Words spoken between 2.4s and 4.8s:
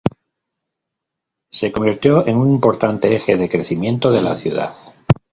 importante eje de crecimiento de la ciudad.